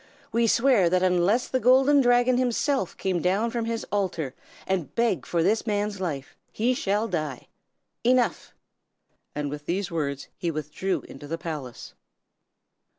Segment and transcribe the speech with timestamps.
[0.31, 4.33] We swear that unless the Golden Dragon himself come down from his altar
[4.65, 7.49] and beg for this man's life, he shall die!
[8.03, 8.55] Enough!'
[9.35, 11.93] And with these words he withdrew into the palace.